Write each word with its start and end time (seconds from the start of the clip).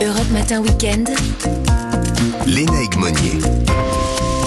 Europe 0.00 0.30
Matin 0.30 0.60
Weekend. 0.62 1.10
Léna 2.46 2.72
Monnier. 2.96 3.38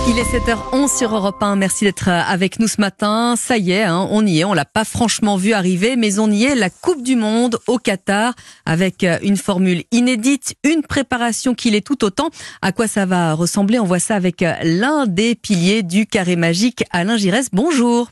Il 0.07 0.17
est 0.17 0.23
7h11 0.23 0.97
sur 0.97 1.13
Europe 1.13 1.43
1. 1.43 1.57
Merci 1.57 1.83
d'être 1.83 2.07
avec 2.07 2.59
nous 2.59 2.69
ce 2.69 2.79
matin. 2.79 3.35
Ça 3.35 3.57
y 3.57 3.71
est, 3.71 3.83
hein, 3.83 4.07
on 4.11 4.25
y 4.25 4.39
est. 4.39 4.43
On 4.45 4.53
l'a 4.53 4.63
pas 4.63 4.85
franchement 4.85 5.35
vu 5.35 5.51
arriver, 5.51 5.97
mais 5.97 6.19
on 6.19 6.31
y 6.31 6.45
est. 6.45 6.55
La 6.55 6.69
Coupe 6.69 7.03
du 7.03 7.17
Monde 7.17 7.59
au 7.67 7.79
Qatar 7.79 8.33
avec 8.65 9.05
une 9.23 9.35
formule 9.35 9.83
inédite, 9.91 10.55
une 10.63 10.83
préparation 10.83 11.53
qui 11.53 11.69
l'est 11.69 11.85
tout 11.85 12.05
autant. 12.05 12.29
À 12.61 12.71
quoi 12.71 12.87
ça 12.87 13.05
va 13.05 13.33
ressembler? 13.33 13.77
On 13.77 13.85
voit 13.85 13.99
ça 13.99 14.15
avec 14.15 14.45
l'un 14.63 15.05
des 15.05 15.35
piliers 15.35 15.83
du 15.83 16.07
carré 16.07 16.37
magique, 16.37 16.85
Alain 16.91 17.17
Giresse. 17.17 17.49
Bonjour. 17.51 18.07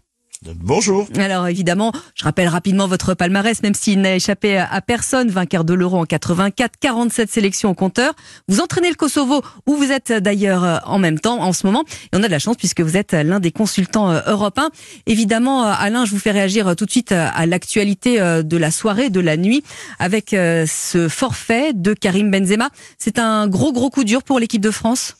Bonjour. 0.45 1.05
Alors 1.17 1.47
évidemment, 1.47 1.91
je 2.15 2.23
rappelle 2.23 2.47
rapidement 2.47 2.87
votre 2.87 3.13
palmarès, 3.13 3.61
même 3.61 3.73
s'il 3.73 3.99
n'a 3.99 4.15
échappé 4.15 4.57
à 4.57 4.79
personne, 4.79 5.29
vainqueur 5.29 5.65
de 5.65 5.73
l'Euro 5.73 5.97
en 5.97 6.05
84, 6.05 6.75
47 6.79 7.29
sélections 7.29 7.69
au 7.71 7.73
compteur. 7.73 8.13
Vous 8.47 8.61
entraînez 8.61 8.87
le 8.89 8.95
Kosovo, 8.95 9.41
où 9.67 9.75
vous 9.75 9.91
êtes 9.91 10.13
d'ailleurs 10.13 10.63
euh, 10.63 10.77
en 10.85 10.97
même 10.97 11.19
temps, 11.19 11.41
en 11.41 11.51
ce 11.51 11.65
moment. 11.65 11.83
Et 12.13 12.15
on 12.15 12.23
a 12.23 12.27
de 12.27 12.31
la 12.31 12.39
chance 12.39 12.55
puisque 12.55 12.79
vous 12.79 12.95
êtes 12.95 13.11
l'un 13.11 13.41
des 13.41 13.51
consultants 13.51 14.11
euh, 14.11 14.21
européens. 14.27 14.69
Évidemment, 15.07 15.65
euh, 15.65 15.73
Alain, 15.77 16.05
je 16.05 16.11
vous 16.11 16.19
fais 16.19 16.31
réagir 16.31 16.73
tout 16.77 16.85
de 16.85 16.91
suite 16.91 17.11
à 17.11 17.45
l'actualité 17.45 18.19
de 18.19 18.57
la 18.57 18.71
soirée, 18.71 19.09
de 19.09 19.19
la 19.19 19.35
nuit, 19.35 19.63
avec 19.99 20.29
ce 20.29 21.07
forfait 21.09 21.73
de 21.73 21.93
Karim 21.93 22.31
Benzema. 22.31 22.69
C'est 22.97 23.19
un 23.19 23.47
gros, 23.47 23.73
gros 23.73 23.89
coup 23.89 24.03
dur 24.03 24.23
pour 24.23 24.39
l'équipe 24.39 24.61
de 24.61 24.71
France? 24.71 25.15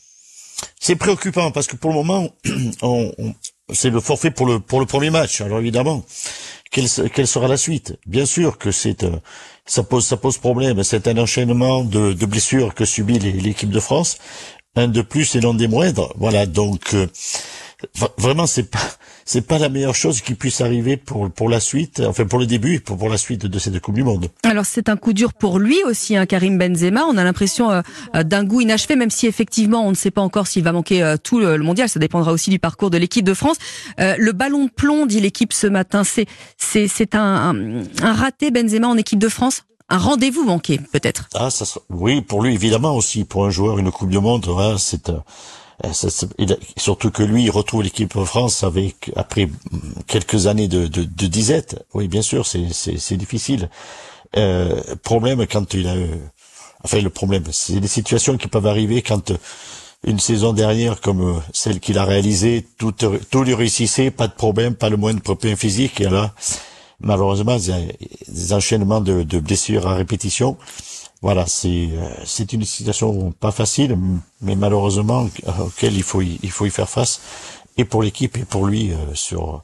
C'est 0.78 0.96
préoccupant 0.96 1.50
parce 1.50 1.66
que 1.66 1.76
pour 1.76 1.90
le 1.90 1.96
moment, 1.96 2.30
on, 2.82 3.12
c'est 3.72 3.90
le 3.90 4.00
forfait 4.00 4.30
pour 4.30 4.46
le 4.46 4.60
pour 4.60 4.80
le 4.80 4.86
premier 4.86 5.10
match. 5.10 5.40
Alors 5.40 5.58
évidemment, 5.58 6.04
quelle, 6.70 6.88
quelle 7.14 7.26
sera 7.26 7.48
la 7.48 7.56
suite? 7.56 7.98
Bien 8.06 8.26
sûr 8.26 8.58
que 8.58 8.70
c'est 8.70 9.02
euh, 9.04 9.10
ça 9.66 9.82
pose 9.82 10.06
ça 10.06 10.16
pose 10.16 10.38
problème. 10.38 10.82
C'est 10.84 11.08
un 11.08 11.18
enchaînement 11.18 11.84
de, 11.84 12.12
de 12.12 12.26
blessures 12.26 12.74
que 12.74 12.84
subit 12.84 13.18
l'équipe 13.18 13.70
de 13.70 13.80
France, 13.80 14.18
un 14.76 14.88
de 14.88 15.02
plus 15.02 15.34
et 15.36 15.40
non 15.40 15.54
des 15.54 15.68
moindres. 15.68 16.12
Voilà 16.16 16.46
donc 16.46 16.94
euh, 16.94 17.06
vraiment 18.18 18.46
c'est 18.46 18.70
pas 18.70 18.78
c'est 19.24 19.46
pas 19.46 19.58
la 19.58 19.68
meilleure 19.68 19.94
chose 19.94 20.20
qui 20.20 20.34
puisse 20.34 20.60
arriver 20.60 20.96
pour 20.96 21.30
pour 21.30 21.48
la 21.48 21.60
suite, 21.60 22.02
enfin 22.04 22.26
pour 22.26 22.38
le 22.38 22.46
début 22.46 22.76
et 22.76 22.80
pour, 22.80 22.96
pour 22.96 23.08
la 23.08 23.16
suite 23.16 23.46
de 23.46 23.58
cette 23.58 23.80
Coupe 23.80 23.94
du 23.94 24.02
Monde. 24.02 24.28
Alors 24.42 24.66
c'est 24.66 24.88
un 24.88 24.96
coup 24.96 25.12
dur 25.12 25.32
pour 25.32 25.58
lui 25.58 25.78
aussi, 25.84 26.16
hein, 26.16 26.26
Karim 26.26 26.58
Benzema. 26.58 27.04
On 27.04 27.16
a 27.16 27.24
l'impression 27.24 27.70
euh, 27.70 27.82
euh, 28.14 28.22
d'un 28.22 28.44
goût 28.44 28.60
inachevé, 28.60 28.96
même 28.96 29.10
si 29.10 29.26
effectivement 29.26 29.86
on 29.86 29.90
ne 29.90 29.96
sait 29.96 30.10
pas 30.10 30.22
encore 30.22 30.46
s'il 30.46 30.64
va 30.64 30.72
manquer 30.72 31.02
euh, 31.02 31.16
tout 31.22 31.38
le, 31.38 31.58
mondial. 31.58 31.88
Ça 31.88 32.00
dépendra 32.00 32.32
aussi 32.32 32.50
du 32.50 32.58
parcours 32.58 32.90
de 32.90 32.98
l'équipe 32.98 33.24
de 33.24 33.34
France. 33.34 33.56
le 33.98 34.32
ballon 34.32 34.66
de 34.66 34.70
plomb, 34.70 35.06
dit 35.06 35.20
l'équipe 35.20 35.52
ce 35.52 35.66
matin, 35.66 36.04
c'est 36.04 36.26
c'est 36.56 36.88
c'est 36.88 37.14
un, 37.14 37.54
un, 38.02 38.12
raté 38.12 38.50
Benzema 38.50 38.88
en 38.88 38.96
équipe 38.96 39.18
de 39.18 39.28
France? 39.28 39.64
Un 39.92 39.98
rendez-vous 39.98 40.44
manqué, 40.44 40.78
peut-être? 40.92 41.28
Ah, 41.34 41.50
ça, 41.50 41.64
oui, 41.90 42.20
pour 42.20 42.42
lui 42.42 42.54
évidemment 42.54 42.94
aussi, 42.94 43.24
pour 43.24 43.44
un 43.44 43.50
joueur, 43.50 43.78
une 43.78 43.90
Coupe 43.90 44.08
du 44.08 44.20
Monde, 44.20 44.48
c'est 44.78 45.08
euh, 45.08 45.18
surtout 46.76 47.10
que 47.10 47.22
lui, 47.22 47.44
il 47.44 47.50
retrouve 47.50 47.82
l'équipe 47.82 48.16
de 48.16 48.24
France 48.24 48.64
avec 48.64 49.10
après 49.16 49.48
quelques 50.06 50.46
années 50.46 50.68
de, 50.68 50.86
de, 50.86 51.04
de 51.04 51.26
disette. 51.26 51.84
Oui, 51.94 52.08
bien 52.08 52.22
sûr, 52.22 52.46
c'est 52.46 53.16
difficile. 53.16 53.70
Euh, 54.36 54.80
problème 55.02 55.46
quand 55.46 55.74
il 55.74 55.88
a, 55.88 55.94
enfin 56.84 57.00
le 57.00 57.10
problème, 57.10 57.44
c'est 57.50 57.80
des 57.80 57.88
situations 57.88 58.36
qui 58.36 58.46
peuvent 58.46 58.66
arriver 58.66 59.02
quand 59.02 59.32
une 60.06 60.20
saison 60.20 60.52
dernière 60.52 61.00
comme 61.00 61.42
celle 61.52 61.80
qu'il 61.80 61.98
a 61.98 62.04
réalisée, 62.04 62.66
tout, 62.78 62.92
tout 63.30 63.44
lui 63.44 63.54
réussissait, 63.54 64.10
pas 64.10 64.28
de 64.28 64.32
problème, 64.32 64.74
pas 64.74 64.88
le 64.88 64.96
moindre 64.96 65.20
problème 65.20 65.56
physique. 65.56 66.00
Et 66.00 66.08
là, 66.08 66.32
malheureusement, 67.00 67.58
des 68.28 68.52
enchaînements 68.52 69.00
de, 69.00 69.22
de 69.22 69.38
blessures 69.40 69.86
à 69.86 69.94
répétition 69.94 70.56
voilà, 71.22 71.44
c'est 71.46 71.90
euh, 71.92 72.08
c'est 72.24 72.52
une 72.54 72.64
situation 72.64 73.32
pas 73.32 73.52
facile, 73.52 73.98
mais 74.40 74.56
malheureusement 74.56 75.28
auquel 75.60 75.94
il 75.94 76.02
faut 76.02 76.22
y, 76.22 76.38
il 76.42 76.50
faut 76.50 76.64
y 76.64 76.70
faire 76.70 76.88
face, 76.88 77.20
et 77.76 77.84
pour 77.84 78.02
l'équipe 78.02 78.38
et 78.38 78.44
pour 78.44 78.66
lui 78.66 78.92
euh, 78.92 78.96
sur 79.14 79.60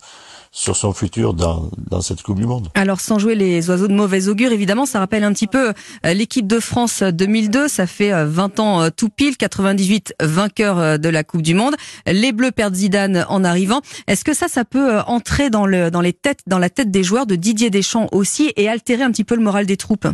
sur 0.52 0.74
son 0.74 0.94
futur 0.94 1.34
dans, 1.34 1.70
dans 1.76 2.00
cette 2.00 2.22
Coupe 2.22 2.38
du 2.38 2.46
Monde. 2.46 2.68
Alors 2.74 3.00
sans 3.00 3.18
jouer 3.18 3.34
les 3.34 3.68
oiseaux 3.68 3.88
de 3.88 3.94
mauvais 3.94 4.28
augure, 4.28 4.52
évidemment, 4.52 4.86
ça 4.86 5.00
rappelle 5.00 5.22
un 5.22 5.32
petit 5.32 5.46
peu 5.46 5.72
euh, 6.04 6.14
l'équipe 6.14 6.46
de 6.46 6.60
France 6.60 7.02
2002. 7.02 7.68
Ça 7.68 7.86
fait 7.86 8.24
20 8.24 8.60
ans 8.60 8.90
tout 8.90 9.10
pile, 9.10 9.36
98 9.36 10.14
vainqueurs 10.20 10.98
de 10.98 11.08
la 11.08 11.24
Coupe 11.24 11.42
du 11.42 11.54
Monde. 11.54 11.74
Les 12.06 12.32
Bleus 12.32 12.52
perdent 12.52 12.74
Zidane 12.74 13.26
en 13.28 13.44
arrivant. 13.44 13.80
Est-ce 14.06 14.24
que 14.24 14.34
ça, 14.34 14.48
ça 14.48 14.64
peut 14.64 15.00
entrer 15.06 15.50
dans 15.50 15.66
le 15.66 15.90
dans 15.90 16.00
les 16.02 16.14
têtes, 16.14 16.40
dans 16.46 16.58
la 16.58 16.70
tête 16.70 16.90
des 16.90 17.02
joueurs 17.02 17.26
de 17.26 17.36
Didier 17.36 17.68
Deschamps 17.68 18.08
aussi 18.12 18.52
et 18.56 18.68
altérer 18.68 19.02
un 19.02 19.10
petit 19.10 19.24
peu 19.24 19.36
le 19.36 19.42
moral 19.42 19.66
des 19.66 19.76
troupes? 19.76 20.06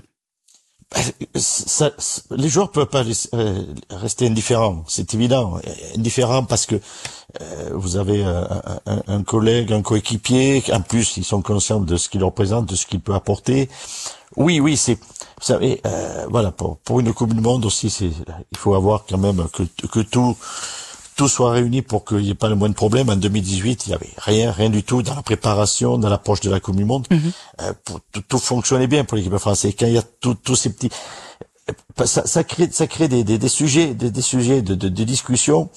Ça, 1.35 1.91
les 2.31 2.49
joueurs 2.49 2.71
peuvent 2.71 2.87
pas 2.87 3.05
euh, 3.35 3.63
rester 3.91 4.27
indifférents, 4.27 4.85
c'est 4.89 5.15
évident. 5.15 5.59
Indifférents 5.97 6.45
parce 6.45 6.67
que 6.67 6.77
euh, 7.41 7.71
vous 7.73 7.97
avez 7.97 8.23
un, 8.23 8.49
un, 9.07 9.23
collègue, 9.23 9.73
un 9.73 9.83
coéquipier, 9.83 10.63
en 10.73 10.81
plus 10.81 11.17
ils 11.17 11.25
sont 11.25 11.43
conscients 11.43 11.81
de 11.81 11.97
ce 11.97 12.09
qu'il 12.09 12.23
représente, 12.23 12.67
de 12.67 12.77
ce 12.77 12.87
qu'il 12.87 13.01
peut 13.01 13.15
apporter. 13.15 13.69
Oui, 14.37 14.61
oui, 14.61 14.77
c'est, 14.77 14.95
vous 14.95 15.43
savez, 15.43 15.81
euh, 15.87 16.27
voilà, 16.31 16.51
pour, 16.53 16.79
pour 16.79 17.01
une 17.01 17.13
Coupe 17.13 17.35
du 17.35 17.41
Monde 17.41 17.65
aussi, 17.67 17.89
il 17.99 18.59
faut 18.59 18.75
avoir 18.75 19.05
quand 19.09 19.19
même 19.19 19.47
que, 19.53 19.63
que 19.87 20.01
tout 20.01 20.37
tout 21.17 21.28
soit 21.28 21.53
réuni 21.53 21.83
pour 21.83 22.05
qu'il 22.05 22.19
n'y 22.19 22.31
ait 22.31 22.34
pas 22.34 22.49
le 22.49 22.55
moindre 22.55 22.75
problème. 22.75 23.09
En 23.11 23.17
2018, 23.17 23.87
il 23.87 23.89
n'y 23.91 23.95
avait 23.95 24.11
rien, 24.19 24.50
rien 24.50 24.71
du 24.71 24.83
tout 24.83 25.03
dans 25.03 25.15
la 25.15 25.23
préparation, 25.23 25.99
dans 25.99 26.09
l'approche 26.09 26.41
de 26.41 26.50
la 26.50 26.61
Coupe 26.61 26.77
du 26.77 26.84
Monde. 26.84 27.06
Mhm. 27.11 27.33
Euh, 27.62 27.73
tout, 28.28 28.39
fonctionnait 28.39 28.87
bien 28.87 29.05
pour 29.05 29.17
l'équipe 29.17 29.37
française. 29.37 29.75
Quand 29.78 29.87
il 29.87 29.95
y 29.95 29.99
a 29.99 30.03
tous 30.21 30.56
ces 30.56 30.71
petits, 30.73 30.91
euh, 31.71 32.06
ça, 32.06 32.27
ça, 32.27 32.45
crée, 32.45 32.69
ça 32.71 32.87
crée 32.87 33.09
des, 33.09 33.25
des, 33.25 33.39
des 33.39 33.49
sujets, 33.49 33.95
des, 33.95 34.11
des 34.11 34.23
sujets 34.23 34.62
de, 34.62 34.75
de, 34.75 34.89
de, 34.89 35.05
discussion 35.05 35.69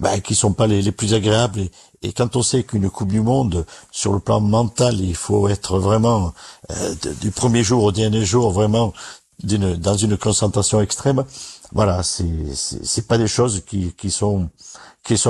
ben, 0.00 0.20
qui 0.20 0.34
sont 0.34 0.52
pas 0.52 0.66
les, 0.66 0.82
les 0.82 0.92
plus 0.92 1.14
agréables. 1.14 1.60
Et, 1.60 1.70
et, 2.02 2.12
quand 2.12 2.34
on 2.36 2.42
sait 2.42 2.62
qu'une 2.64 2.88
Coupe 2.90 3.08
du 3.08 3.20
Monde, 3.20 3.66
sur 3.90 4.12
le 4.12 4.20
plan 4.20 4.40
mental, 4.40 5.00
il 5.00 5.14
faut 5.14 5.48
être 5.48 5.78
vraiment 5.78 6.32
euh, 6.70 6.94
du 7.20 7.30
premier 7.30 7.62
jour 7.62 7.84
au 7.84 7.92
dernier 7.92 8.24
jour, 8.24 8.50
vraiment 8.52 8.92
dans 9.44 9.96
une 9.96 10.16
concentration 10.16 10.80
extrême, 10.80 11.24
voilà, 11.74 12.02
c'est 12.02 13.06
pas 13.06 13.18
des 13.18 13.26
choses 13.26 13.64
qui 13.64 14.10
sont 14.10 14.50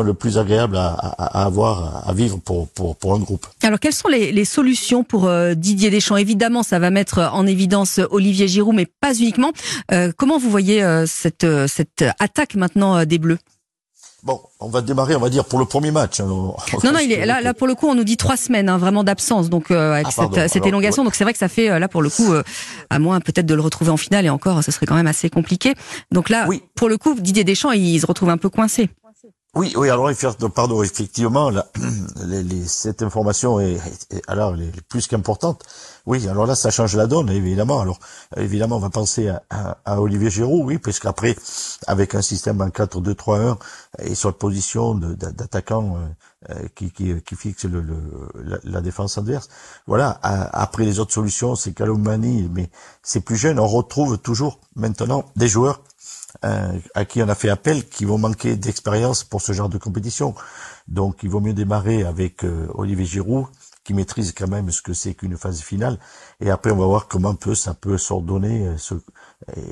le 0.02 0.14
plus 0.14 0.38
agréables 0.38 0.76
à, 0.76 1.44
avoir 1.44 2.08
à 2.08 2.12
vivre 2.12 2.38
pour, 2.38 2.68
un 3.14 3.18
groupe. 3.20 3.46
Alors 3.62 3.78
quelles 3.78 3.92
sont 3.92 4.08
les, 4.08 4.32
les 4.32 4.44
solutions 4.44 5.04
pour 5.04 5.26
euh, 5.26 5.54
Didier 5.54 5.90
Deschamps? 5.90 6.16
Évidemment, 6.16 6.62
ça 6.62 6.78
va 6.78 6.90
mettre 6.90 7.30
en 7.32 7.46
évidence 7.46 8.00
Olivier 8.10 8.48
Giroud, 8.48 8.74
mais 8.74 8.86
pas 8.86 9.14
uniquement. 9.14 9.52
Euh, 9.92 10.12
comment 10.16 10.38
vous 10.38 10.50
voyez 10.50 10.82
euh, 10.82 11.06
cette 11.06 11.46
cette 11.66 12.04
attaque 12.18 12.54
maintenant 12.54 13.04
des 13.04 13.18
Bleus? 13.18 13.38
Bon, 14.22 14.40
on 14.60 14.68
va 14.68 14.82
démarrer, 14.82 15.16
on 15.16 15.20
va 15.20 15.30
dire, 15.30 15.44
pour 15.44 15.58
le 15.58 15.64
premier 15.64 15.90
match. 15.90 16.20
Hein. 16.20 16.26
non, 16.26 16.92
non, 16.92 16.98
il 17.02 17.10
est, 17.10 17.26
là, 17.26 17.40
là, 17.40 17.54
pour 17.54 17.66
le 17.66 17.74
coup, 17.74 17.88
on 17.88 17.96
nous 17.96 18.04
dit 18.04 18.16
trois 18.16 18.36
semaines, 18.36 18.68
hein, 18.68 18.78
vraiment 18.78 19.02
d'absence, 19.02 19.50
donc 19.50 19.72
euh, 19.72 19.94
avec 19.94 20.06
ah, 20.16 20.28
cette, 20.32 20.48
cette 20.48 20.64
élongation. 20.64 21.02
Donc 21.02 21.16
c'est 21.16 21.24
vrai 21.24 21.32
que 21.32 21.40
ça 21.40 21.48
fait, 21.48 21.70
euh, 21.70 21.80
là, 21.80 21.88
pour 21.88 22.02
le 22.02 22.08
coup, 22.08 22.32
euh, 22.32 22.44
à 22.88 23.00
moins 23.00 23.18
peut-être 23.20 23.46
de 23.46 23.54
le 23.54 23.60
retrouver 23.60 23.90
en 23.90 23.96
finale, 23.96 24.24
et 24.24 24.30
encore, 24.30 24.62
ce 24.62 24.70
serait 24.70 24.86
quand 24.86 24.94
même 24.94 25.08
assez 25.08 25.28
compliqué. 25.28 25.74
Donc 26.12 26.28
là, 26.28 26.44
oui. 26.46 26.62
pour 26.76 26.88
le 26.88 26.98
coup, 26.98 27.16
Didier 27.18 27.42
Deschamps, 27.42 27.72
il 27.72 28.00
se 28.00 28.06
retrouve 28.06 28.30
un 28.30 28.36
peu 28.36 28.48
coincé. 28.48 28.90
Oui, 29.54 29.74
oui, 29.76 29.90
alors 29.90 30.10
pardon, 30.54 30.82
effectivement, 30.82 31.50
là, 31.50 31.66
les, 32.24 32.42
les, 32.42 32.66
cette 32.66 33.02
information 33.02 33.60
est, 33.60 33.78
alors 34.26 34.54
les, 34.54 34.70
plus 34.88 35.06
qu'importante. 35.06 35.62
Oui, 36.06 36.26
alors 36.26 36.46
là, 36.46 36.54
ça 36.54 36.70
change 36.70 36.96
la 36.96 37.06
donne, 37.06 37.28
évidemment. 37.28 37.78
Alors, 37.82 37.98
évidemment, 38.38 38.76
on 38.76 38.78
va 38.78 38.88
penser 38.88 39.28
à, 39.28 39.42
à, 39.84 40.00
Olivier 40.00 40.30
Giroud, 40.30 40.64
oui, 40.64 40.78
parce 40.78 41.00
qu'après, 41.00 41.36
avec 41.86 42.14
un 42.14 42.22
système 42.22 42.62
en 42.62 42.68
4-2-3-1 42.68 43.58
et 43.98 44.14
sur 44.14 44.30
la 44.30 44.32
position 44.32 44.94
d'attaquant 44.94 45.98
euh, 45.98 46.54
euh, 46.54 46.68
qui, 46.74 46.90
qui, 46.90 47.12
qui, 47.20 47.36
fixe 47.36 47.64
le, 47.64 47.82
le 47.82 47.98
la, 48.64 48.80
défense 48.80 49.18
adverse, 49.18 49.50
voilà. 49.86 50.18
après 50.22 50.86
les 50.86 50.98
autres 50.98 51.12
solutions, 51.12 51.56
c'est 51.56 51.74
Kaloumani, 51.74 52.48
mais 52.50 52.70
c'est 53.02 53.20
plus 53.20 53.36
jeune. 53.36 53.60
On 53.60 53.68
retrouve 53.68 54.16
toujours 54.16 54.60
maintenant 54.76 55.26
des 55.36 55.48
joueurs 55.48 55.82
euh, 56.44 56.78
à 56.94 57.04
qui 57.04 57.22
on 57.22 57.28
a 57.28 57.34
fait 57.34 57.48
appel 57.48 57.88
qui 57.88 58.04
vont 58.04 58.18
manquer 58.18 58.56
d'expérience 58.56 59.24
pour 59.24 59.40
ce 59.40 59.52
genre 59.52 59.68
de 59.68 59.78
compétition. 59.78 60.34
Donc 60.88 61.22
il 61.22 61.30
vaut 61.30 61.40
mieux 61.40 61.54
démarrer 61.54 62.04
avec 62.04 62.44
euh, 62.44 62.66
Olivier 62.74 63.04
Giroud 63.04 63.46
qui 63.84 63.94
maîtrise 63.94 64.32
quand 64.32 64.48
même 64.48 64.70
ce 64.70 64.82
que 64.82 64.92
c'est 64.92 65.14
qu'une 65.14 65.36
phase 65.36 65.60
finale. 65.60 65.98
Et 66.40 66.50
après, 66.50 66.70
on 66.70 66.76
va 66.76 66.86
voir 66.86 67.08
comment 67.08 67.34
peut, 67.34 67.54
ça 67.54 67.74
peut 67.74 67.98
s'ordonner 67.98 68.66
euh, 68.66 68.76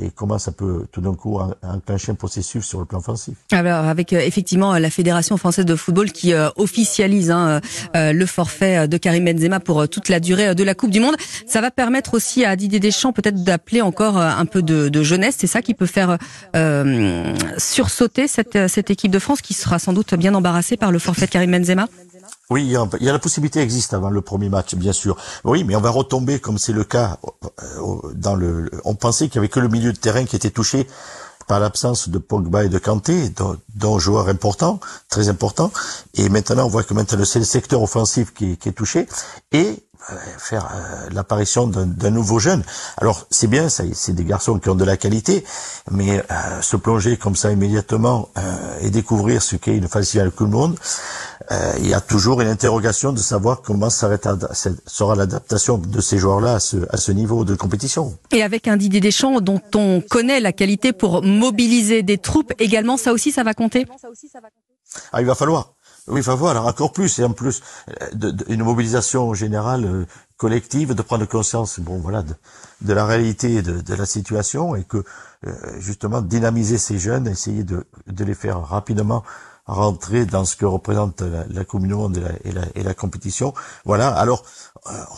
et 0.03 0.11
comment 0.15 0.39
ça 0.39 0.53
peut 0.53 0.87
tout 0.93 1.01
d'un 1.01 1.15
coup 1.15 1.39
enclencher 1.63 2.13
un 2.13 2.15
processus 2.15 2.65
sur 2.65 2.81
le 2.81 2.85
plan 2.85 2.99
offensif. 2.99 3.35
Alors, 3.53 3.87
avec 3.87 4.13
effectivement 4.13 4.77
la 4.79 4.91
Fédération 4.91 5.37
française 5.37 5.65
de 5.65 5.77
football 5.77 6.13
qui 6.13 6.33
officialise 6.57 7.31
hein, 7.31 7.61
le 7.95 8.27
forfait 8.27 8.89
de 8.89 8.97
Karim 8.97 9.25
Benzema 9.25 9.61
pour 9.61 9.89
toute 9.89 10.09
la 10.09 10.21
durée 10.21 10.55
de 10.55 10.65
la 10.65 10.75
Coupe 10.75 10.91
du 10.91 11.01
Monde, 11.01 11.17
ça 11.47 11.61
va 11.61 11.71
permettre 11.71 12.15
aussi 12.15 12.45
à 12.45 12.57
Didier 12.57 12.81
Deschamps 12.81 13.13
peut-être 13.13 13.43
d'appeler 13.43 13.81
encore 13.81 14.19
un 14.19 14.47
peu 14.47 14.63
de, 14.63 14.89
de 14.89 15.03
jeunesse. 15.03 15.37
C'est 15.39 15.47
ça 15.47 15.63
qui 15.63 15.75
peut 15.75 15.87
faire 15.87 16.19
euh, 16.57 17.35
sursauter 17.59 18.29
cette, 18.29 18.69
cette 18.69 18.91
équipe 18.91 19.11
de 19.11 19.19
France 19.19 19.41
qui 19.43 19.55
sera 19.55 19.79
sans 19.79 19.93
doute 19.93 20.15
bien 20.15 20.35
embarrassée 20.35 20.77
par 20.77 20.93
le 20.93 20.99
forfait 20.99 21.27
de 21.27 21.31
Karim 21.31 21.51
Benzema? 21.51 21.89
Oui, 22.51 22.65
il 22.65 22.71
y 23.05 23.09
a 23.09 23.13
la 23.13 23.19
possibilité 23.21 23.61
existe 23.61 23.95
avant 23.95 24.11
le 24.11 24.21
premier 24.23 24.49
match, 24.49 24.75
bien 24.75 24.93
sûr. 24.93 25.17
Oui, 25.45 25.63
mais 25.63 25.77
on 25.77 25.81
va 25.81 25.91
retomber 25.91 26.41
comme 26.41 26.59
c'est 26.59 26.73
le 26.73 26.83
cas 26.83 27.19
euh, 27.79 28.13
dans 28.15 28.35
le. 28.35 28.71
On 28.85 28.97
pensait 28.97 29.29
qu'il 29.29 29.37
y 29.37 29.39
avait 29.39 29.49
que 29.49 29.61
le 29.61 29.69
milieu 29.69 29.93
de 29.93 29.99
terrain 29.99 30.25
qui 30.25 30.35
était 30.35 30.51
touché 30.51 30.89
par 31.47 31.61
l'absence 31.61 32.09
de 32.09 32.19
Pogba 32.19 32.65
et 32.65 32.69
de 32.69 32.79
Kanté, 32.79 33.33
dont, 33.75 33.99
joueurs 33.99 34.29
importants, 34.29 34.81
très 35.09 35.29
importants. 35.29 35.73
Et 36.15 36.29
maintenant, 36.29 36.67
on 36.67 36.69
voit 36.69 36.83
que 36.83 36.95
maintenant 36.95 37.25
c'est 37.25 37.39
le 37.39 37.45
secteur 37.45 37.83
offensif 37.83 38.35
qui, 38.35 38.57
qui 38.57 38.69
est 38.69 38.73
touché. 38.73 39.07
Et 39.53 39.85
faire 40.39 40.67
euh, 40.67 41.09
l'apparition 41.11 41.67
d'un 41.67 42.11
nouveau 42.11 42.39
jeune. 42.39 42.63
Alors 42.97 43.27
c'est 43.31 43.47
bien, 43.47 43.69
c'est 43.69 44.13
des 44.13 44.25
garçons 44.25 44.59
qui 44.59 44.69
ont 44.69 44.75
de 44.75 44.85
la 44.85 44.97
qualité, 44.97 45.45
mais 45.91 46.19
euh, 46.19 46.63
se 46.63 46.77
plonger 46.77 47.17
comme 47.17 47.37
ça 47.37 47.53
immédiatement 47.53 48.29
et 48.81 48.91
découvrir 48.91 49.43
ce 49.43 49.57
qu'est 49.57 49.77
une 49.77 49.89
festival 49.89 50.33
tout 50.33 50.45
le 50.45 50.51
monde, 50.51 50.79
il 51.79 51.89
y 51.89 51.95
a 51.95 52.01
toujours 52.01 52.41
une 52.41 52.49
interrogation 52.49 53.13
de 53.13 53.19
savoir 53.19 53.61
comment 53.63 53.91
sera 53.91 55.15
l'adaptation 55.15 55.79
de 55.79 56.01
ces 56.01 56.19
joueurs-là 56.19 56.55
à 56.55 56.61
ce, 56.61 56.77
à 56.91 56.97
ce 56.97 57.13
niveau 57.13 57.45
de 57.45 57.55
compétition. 57.55 58.17
Et 58.31 58.43
avec 58.43 58.69
un 58.69 58.77
Didier 58.77 59.01
Deschamps 59.01 59.41
dont 59.41 59.61
on 59.75 60.01
connaît 60.01 60.41
la 60.41 60.53
qualité 60.53 60.93
pour 60.93 61.23
mobiliser 61.23 62.03
des 62.03 62.19
troupes 62.19 62.53
également, 62.59 62.97
ça 62.97 63.13
aussi 63.13 63.33
ça 63.33 63.43
va 63.43 63.55
compter? 63.55 63.87
Ah, 65.13 65.21
il 65.21 65.27
va 65.27 65.35
falloir. 65.35 65.75
Oui, 66.09 66.21
enfin 66.21 66.35
voilà, 66.35 66.63
encore 66.63 66.93
plus, 66.93 67.19
et 67.19 67.25
en 67.25 67.33
plus, 67.33 67.63
euh, 67.89 68.07
de, 68.13 68.45
une 68.49 68.63
mobilisation 68.63 69.35
générale 69.35 69.85
euh, 69.85 70.07
collective, 70.37 70.95
de 70.95 71.03
prendre 71.03 71.27
conscience, 71.27 71.81
bon 71.81 71.99
voilà, 71.99 72.23
de, 72.23 72.93
la 72.93 73.05
réalité 73.05 73.63
de, 73.63 73.81
de, 73.81 73.95
la 73.95 74.07
situation, 74.07 74.75
et 74.77 74.85
que 74.85 75.05
euh, 75.47 75.53
justement 75.79 76.21
dynamiser 76.23 76.79
ces 76.79 76.99
jeunes, 76.99 77.29
essayer 77.29 77.65
de, 77.65 77.87
de 78.07 78.25
les 78.25 78.35
faire 78.35 78.61
rapidement 78.61 79.23
rentrer 79.67 80.27
dans 80.27 80.45
ce 80.45 80.57
que 80.57 80.67
représente 80.67 81.21
la, 81.21 81.45
la 81.49 81.65
Coupe 81.65 81.83
du 81.83 81.95
Monde 81.95 82.17
et 82.45 82.53
la, 82.53 82.63
et 82.75 82.83
la, 82.83 82.95
compétition. 82.95 83.55
Voilà. 83.85 84.09
Alors, 84.09 84.45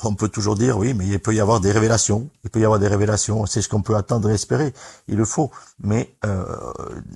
on 0.04 0.14
peut 0.14 0.28
toujours 0.28 0.56
dire 0.56 0.76
oui, 0.76 0.92
mais 0.92 1.06
il 1.06 1.18
peut 1.20 1.34
y 1.34 1.40
avoir 1.40 1.60
des 1.60 1.72
révélations. 1.72 2.28
Il 2.44 2.50
peut 2.50 2.60
y 2.60 2.64
avoir 2.64 2.78
des 2.78 2.88
révélations. 2.88 3.46
C'est 3.46 3.62
ce 3.62 3.68
qu'on 3.68 3.80
peut 3.80 3.96
attendre 3.96 4.28
et 4.30 4.34
espérer. 4.34 4.74
Il 5.08 5.16
le 5.16 5.24
faut. 5.24 5.50
Mais 5.80 6.14
euh, 6.26 6.44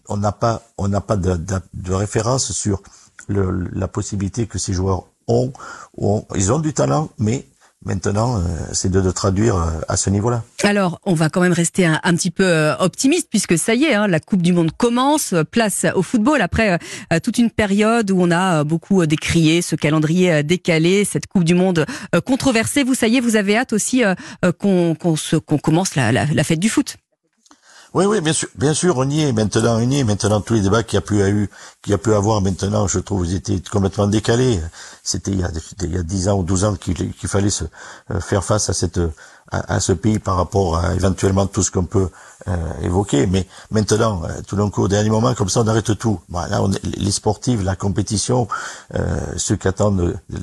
on 0.08 0.16
n'a 0.16 0.32
pas, 0.32 0.62
on 0.78 0.88
n'a 0.88 1.02
pas 1.02 1.16
de, 1.16 1.36
de, 1.36 1.60
de 1.74 1.92
référence 1.92 2.52
sur 2.52 2.82
le, 3.28 3.68
la 3.72 3.88
possibilité 3.88 4.46
que 4.46 4.58
ces 4.58 4.72
joueurs 4.72 5.04
ont, 5.28 5.52
ont, 5.96 6.24
ils 6.34 6.52
ont 6.52 6.58
du 6.58 6.72
talent, 6.72 7.10
mais 7.18 7.46
Maintenant, 7.84 8.38
euh, 8.38 8.40
c'est 8.72 8.90
de, 8.90 9.00
de, 9.00 9.10
traduire 9.12 9.54
euh, 9.56 9.70
à 9.86 9.96
ce 9.96 10.10
niveau-là. 10.10 10.42
Alors, 10.64 10.98
on 11.04 11.14
va 11.14 11.28
quand 11.28 11.40
même 11.40 11.52
rester 11.52 11.86
un, 11.86 12.14
petit 12.16 12.32
peu 12.32 12.44
euh, 12.44 12.76
optimiste 12.78 13.28
puisque 13.30 13.56
ça 13.56 13.74
y 13.76 13.84
est, 13.84 13.94
hein, 13.94 14.08
la 14.08 14.18
Coupe 14.18 14.42
du 14.42 14.52
Monde 14.52 14.72
commence. 14.76 15.34
Place 15.52 15.86
au 15.94 16.02
football 16.02 16.40
après 16.40 16.78
toute 17.22 17.38
une 17.38 17.50
période 17.50 18.10
où 18.10 18.20
on 18.20 18.30
a 18.32 18.64
beaucoup 18.64 19.06
décrié 19.06 19.62
ce 19.62 19.76
calendrier 19.76 20.42
décalé, 20.42 21.04
cette 21.04 21.26
Coupe 21.28 21.44
du 21.44 21.54
Monde 21.54 21.86
controversée. 22.24 22.82
Vous, 22.82 22.94
ça 22.94 23.06
y 23.06 23.18
est, 23.18 23.20
vous 23.20 23.36
avez 23.36 23.56
hâte 23.56 23.72
aussi 23.72 24.02
qu'on 24.58 24.96
qu'on 24.96 25.58
commence 25.58 25.94
la, 25.94 26.10
la, 26.10 26.24
la 26.26 26.44
fête 26.44 26.60
du 26.60 26.68
foot. 26.68 26.96
Oui, 27.96 28.04
oui, 28.04 28.20
bien 28.20 28.34
sûr, 28.34 28.50
bien 28.56 28.74
sûr, 28.74 28.98
on 28.98 29.08
y 29.08 29.22
est 29.22 29.32
maintenant, 29.32 29.78
on 29.78 29.90
y 29.90 30.00
est 30.00 30.04
maintenant. 30.04 30.42
Tous 30.42 30.52
les 30.52 30.60
débats 30.60 30.82
qu'il 30.82 30.96
y 30.96 30.98
a 30.98 31.00
pu 31.00 31.48
qu'il 31.80 31.92
y 31.92 31.94
a 31.94 31.98
pu 31.98 32.12
avoir 32.12 32.42
maintenant, 32.42 32.86
je 32.86 32.98
trouve, 32.98 33.26
ils 33.26 33.36
étaient 33.36 33.58
complètement 33.70 34.06
décalés. 34.06 34.60
C'était 35.02 35.30
il 35.30 35.40
y 35.40 35.44
a 35.44 35.50
il 35.82 35.94
y 35.94 35.96
a 35.96 36.02
10 36.02 36.28
ans 36.28 36.38
ou 36.38 36.42
12 36.42 36.64
ans 36.64 36.74
qu'il 36.76 37.14
fallait 37.26 37.48
se 37.48 37.64
euh, 38.10 38.20
faire 38.20 38.44
face 38.44 38.68
à 38.68 38.74
cette 38.74 39.00
à, 39.50 39.80
ce 39.80 39.92
pays 39.92 40.18
par 40.18 40.36
rapport 40.36 40.76
à 40.76 40.94
éventuellement 40.94 41.46
tout 41.46 41.62
ce 41.62 41.70
qu'on 41.70 41.84
peut 41.84 42.08
euh, 42.48 42.56
évoquer. 42.82 43.26
Mais 43.26 43.46
maintenant, 43.70 44.22
euh, 44.24 44.40
tout 44.46 44.56
d'un 44.56 44.70
coup, 44.70 44.82
au 44.82 44.88
dernier 44.88 45.10
moment, 45.10 45.34
comme 45.34 45.48
ça, 45.48 45.60
on 45.60 45.66
arrête 45.68 45.96
tout. 45.98 46.20
Voilà, 46.28 46.62
on, 46.62 46.70
les 46.82 47.10
sportifs, 47.10 47.62
la 47.62 47.76
compétition, 47.76 48.48
euh, 48.94 49.20
ceux 49.36 49.56
qui 49.56 49.68
attendent 49.68 50.18
les, 50.30 50.40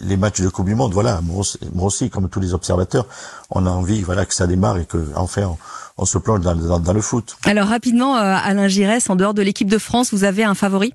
les, 0.00 0.16
matchs 0.16 0.40
de 0.40 0.48
Coupe 0.48 0.66
du 0.66 0.74
Monde, 0.74 0.92
voilà, 0.92 1.20
moi 1.22 1.40
aussi, 1.40 1.58
moi 1.74 1.86
aussi, 1.86 2.10
comme 2.10 2.28
tous 2.28 2.40
les 2.40 2.54
observateurs, 2.54 3.06
on 3.50 3.66
a 3.66 3.70
envie, 3.70 4.02
voilà, 4.02 4.26
que 4.26 4.34
ça 4.34 4.46
démarre 4.46 4.78
et 4.78 4.84
que 4.84 4.98
enfin 5.16 5.44
on, 5.44 5.58
on 5.98 6.04
se 6.04 6.18
plonge 6.18 6.40
dans, 6.40 6.54
dans, 6.54 6.80
dans, 6.80 6.92
le 6.92 7.00
foot. 7.00 7.36
Alors 7.44 7.68
rapidement, 7.68 8.16
euh, 8.16 8.36
Alain 8.42 8.68
Giresse, 8.68 9.08
en 9.10 9.16
dehors 9.16 9.34
de 9.34 9.42
l'équipe 9.42 9.70
de 9.70 9.78
France, 9.78 10.12
vous 10.12 10.24
avez 10.24 10.44
un 10.44 10.54
favori? 10.54 10.92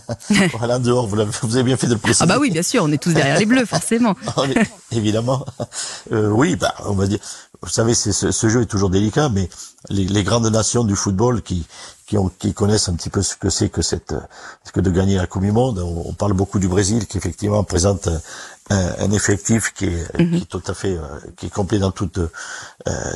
voilà, 0.58 0.78
dehors, 0.78 1.06
vous, 1.06 1.16
vous, 1.42 1.56
avez 1.56 1.64
bien 1.64 1.76
fait 1.76 1.86
de 1.86 1.94
le 1.94 1.98
préciser. 1.98 2.24
Ah 2.24 2.26
bah 2.26 2.38
oui, 2.40 2.50
bien 2.50 2.62
sûr, 2.62 2.82
on 2.84 2.92
est 2.92 3.02
tous 3.02 3.12
derrière 3.12 3.38
les 3.38 3.46
bleus, 3.46 3.66
forcément. 3.66 4.14
Évidemment. 4.92 5.44
Euh, 6.12 6.30
oui, 6.30 6.56
bah, 6.56 6.74
on 6.86 6.94
va 6.94 7.06
dire, 7.06 7.18
vous 7.62 7.68
savez, 7.68 7.94
ce, 7.94 8.10
ce, 8.12 8.48
jeu 8.48 8.62
est 8.62 8.66
toujours 8.66 8.90
délicat, 8.90 9.28
mais 9.28 9.48
les, 9.88 10.04
les, 10.04 10.24
grandes 10.24 10.50
nations 10.50 10.82
du 10.82 10.96
football 10.96 11.42
qui, 11.42 11.64
qui, 12.06 12.18
ont, 12.18 12.30
qui 12.38 12.54
connaissent 12.54 12.88
un 12.88 12.94
petit 12.94 13.10
peu 13.10 13.22
ce 13.22 13.36
que 13.36 13.50
c'est 13.50 13.68
que 13.68 13.82
cette, 13.82 14.14
que 14.72 14.80
de 14.80 14.90
gagner 14.90 15.16
la 15.16 15.26
Coupe 15.26 15.42
du 15.42 15.52
Monde. 15.52 15.78
On, 15.78 16.08
on 16.08 16.12
parle 16.12 16.32
beaucoup 16.32 16.58
du 16.58 16.68
Brésil, 16.68 17.06
qui 17.06 17.18
effectivement 17.18 17.62
présente 17.62 18.08
un, 18.70 18.94
un 18.98 19.10
effectif 19.12 19.72
qui 19.74 19.86
est, 19.86 20.18
mhm. 20.18 20.30
qui 20.30 20.42
est, 20.42 20.46
tout 20.46 20.62
à 20.66 20.74
fait, 20.74 20.96
euh, 20.96 21.02
qui 21.36 21.46
est 21.46 21.50
complet 21.50 21.78
dans 21.78 21.92
toute, 21.92 22.18
euh, 22.18 22.30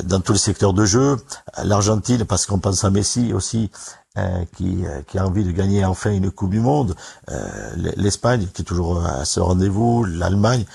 dans 0.03 0.21
tous 0.21 0.33
les 0.33 0.39
secteurs 0.39 0.73
de 0.73 0.85
jeu. 0.85 1.17
L'Argentine, 1.63 2.23
parce 2.25 2.45
qu'on 2.45 2.59
pense 2.59 2.83
à 2.83 2.89
Messi 2.89 3.33
aussi, 3.33 3.69
euh, 4.17 4.45
qui, 4.55 4.83
euh, 4.83 5.01
qui, 5.07 5.19
a 5.19 5.27
envie 5.27 5.43
de 5.43 5.51
gagner 5.51 5.85
enfin 5.85 6.11
une 6.11 6.31
Coupe 6.31 6.49
du 6.49 6.59
Monde, 6.59 6.95
euh, 7.29 7.69
l'Espagne 7.97 8.47
qui 8.51 8.63
est 8.63 8.65
toujours 8.65 9.05
à 9.05 9.25
ce 9.25 9.39
rendez-vous, 9.39 10.05
l'Allemagne, 10.05 10.65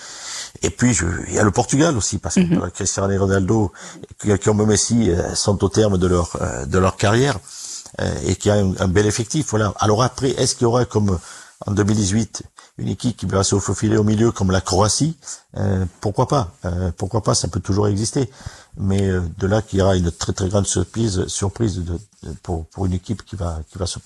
et 0.62 0.70
puis 0.70 0.94
je, 0.94 1.06
il 1.29 1.35
y 1.35 1.38
a 1.38 1.44
le 1.44 1.50
Portugal 1.50 1.97
aussi 1.97 2.19
parce 2.19 2.37
que 2.37 2.41
mm 2.41 2.70
Cristiano 2.70 3.19
Ronaldo, 3.19 3.73
comme 4.44 4.64
Messi, 4.67 5.11
sont 5.35 5.62
au 5.64 5.69
terme 5.69 5.99
de 5.99 6.06
leur 6.06 6.37
de 6.67 6.79
leur 6.79 6.97
carrière 6.97 7.38
et 8.26 8.37
qui 8.37 8.49
a 8.50 8.55
un, 8.55 8.73
un, 8.79 8.88
bel 8.88 9.06
effectif. 9.06 9.49
Voilà. 9.50 9.75
Alors 9.79 10.03
après, 10.03 10.31
est-ce 10.31 10.55
qu'il 10.55 10.62
y 10.62 10.67
aura 10.67 10.85
comme 10.85 11.19
en 11.67 11.73
2018 11.73 12.43
une 12.79 12.89
équipe 12.89 13.17
qui 13.17 13.27
va 13.27 13.43
se 13.43 13.59
faufiler 13.59 13.97
au 13.99 14.05
milieu 14.05 14.33
comme 14.33 14.51
la 14.51 14.61
Croatie, 14.61 15.17
euh, 15.59 15.85
pourquoi 16.01 16.27
pas 16.27 16.55
euh, 16.65 16.91
Pourquoi 16.97 17.23
pas 17.23 17.35
Ça 17.35 17.49
peut 17.49 17.61
toujours 17.61 17.87
exister. 17.87 18.31
Mais 18.79 19.03
euh, 19.03 19.21
de 19.39 19.47
là 19.47 19.61
qu'il 19.61 19.81
y 19.81 19.83
aura 19.83 19.97
une 19.97 20.11
très 20.11 20.33
très 20.33 20.49
grande 20.49 20.67
surprise, 20.67 21.27
surprise 21.27 21.85
de, 21.85 21.99
pour, 22.43 22.65
pour 22.69 22.87
une 22.87 22.95
équipe 22.95 23.23
qui 23.23 23.37
va 23.37 23.61
qui 23.71 23.77
va 23.77 23.85
se, 23.85 23.99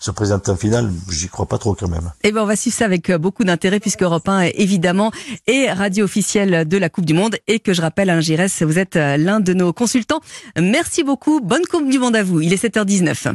se 0.00 0.10
présenter 0.10 0.50
en 0.50 0.56
finale, 0.56 0.90
j'y 1.08 1.28
crois 1.28 1.46
pas 1.46 1.58
trop 1.58 1.74
quand 1.74 1.86
même. 1.86 2.10
Eh 2.24 2.32
ben 2.32 2.42
on 2.42 2.46
va 2.46 2.56
suivre 2.56 2.76
ça 2.76 2.86
avec 2.86 3.12
beaucoup 3.12 3.44
d'intérêt 3.44 3.78
puisque 3.78 4.02
Europe 4.02 4.28
1 4.28 4.50
évidemment 4.54 5.12
est 5.46 5.70
radio 5.72 6.04
officielle 6.04 6.66
de 6.66 6.76
la 6.76 6.88
Coupe 6.88 7.06
du 7.06 7.14
Monde 7.14 7.36
et 7.46 7.60
que 7.60 7.72
je 7.72 7.82
rappelle 7.82 8.10
Alain 8.10 8.20
Giresse, 8.20 8.64
vous 8.64 8.80
êtes 8.80 8.96
l'un 8.96 9.38
de 9.38 9.54
nos 9.54 9.72
consultants. 9.72 10.20
Merci 10.60 11.04
beaucoup, 11.04 11.40
bonne 11.40 11.64
Coupe 11.70 11.88
du 11.88 12.00
Monde 12.00 12.16
à 12.16 12.24
vous. 12.24 12.40
Il 12.40 12.52
est 12.52 12.64
7h19. 12.64 13.32